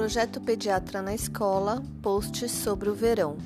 [0.00, 3.36] Projeto Pediatra na Escola, post sobre o verão.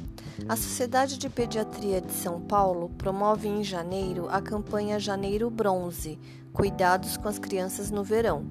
[0.48, 6.16] A Sociedade de Pediatria de São Paulo promove em janeiro a campanha Janeiro Bronze
[6.52, 8.46] Cuidados com as Crianças no Verão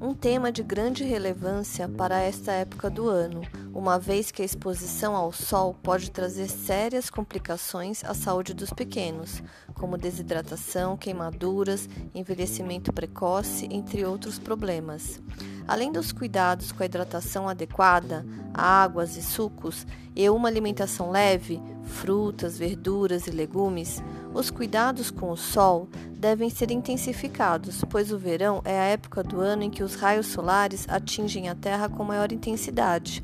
[0.00, 3.42] um tema de grande relevância para esta época do ano,
[3.74, 9.42] uma vez que a exposição ao sol pode trazer sérias complicações à saúde dos pequenos,
[9.74, 15.20] como desidratação, queimaduras, envelhecimento precoce, entre outros problemas.
[15.68, 19.86] Além dos cuidados com a hidratação adequada, águas e sucos
[20.16, 25.86] e uma alimentação leve, frutas, verduras e legumes, os cuidados com o sol
[26.16, 30.28] devem ser intensificados, pois o verão é a época do ano em que os raios
[30.28, 33.22] solares atingem a Terra com maior intensidade.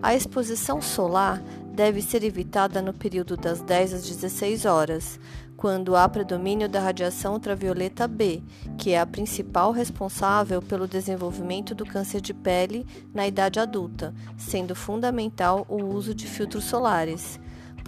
[0.00, 1.42] A exposição solar
[1.80, 5.18] deve ser evitada no período das 10 às 16 horas,
[5.56, 8.42] quando há predomínio da radiação ultravioleta B,
[8.76, 14.74] que é a principal responsável pelo desenvolvimento do câncer de pele na idade adulta, sendo
[14.74, 17.40] fundamental o uso de filtros solares.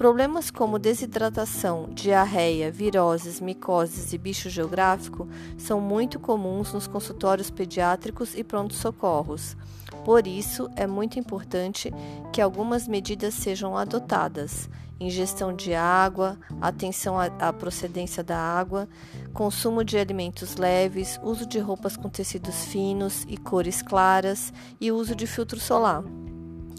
[0.02, 8.34] Problemas como desidratação, diarreia, viroses, micoses e bicho geográfico são muito comuns nos consultórios pediátricos
[8.34, 9.56] e pronto-socorros.
[10.04, 11.94] Por isso, é muito importante
[12.32, 18.88] que algumas medidas sejam adotadas: ingestão de água, atenção à procedência da água,
[19.32, 25.14] consumo de alimentos leves, uso de roupas com tecidos finos e cores claras e uso
[25.14, 26.02] de filtro solar.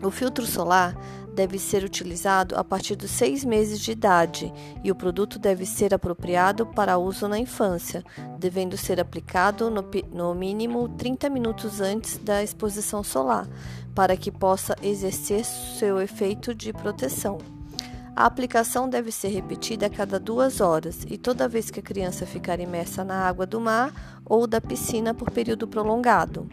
[0.03, 0.93] O filtro solar
[1.33, 4.53] deve ser utilizado a partir dos seis meses de idade
[4.83, 8.03] e o produto deve ser apropriado para uso na infância,
[8.37, 13.47] devendo ser aplicado no, no mínimo 30 minutos antes da exposição solar,
[13.95, 17.37] para que possa exercer seu efeito de proteção.
[18.15, 22.27] A aplicação deve ser repetida a cada duas horas e toda vez que a criança
[22.27, 26.47] ficar imersa na água do mar ou da piscina por período prolongado.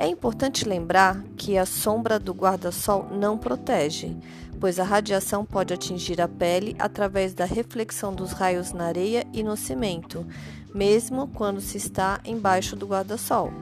[0.00, 4.16] É importante lembrar que a sombra do guarda-sol não protege,
[4.58, 9.42] pois a radiação pode atingir a pele através da reflexão dos raios na areia e
[9.42, 10.26] no cimento,
[10.74, 13.52] mesmo quando se está embaixo do guarda-sol.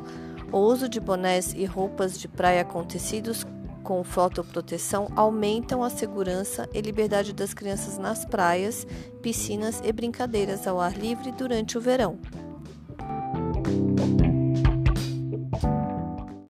[0.53, 3.45] O uso de bonés e roupas de praia com tecidos
[3.83, 8.87] com fotoproteção aumentam a segurança e liberdade das crianças nas praias,
[9.21, 12.17] piscinas e brincadeiras ao ar livre durante o verão.